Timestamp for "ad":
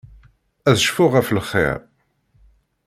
0.69-0.77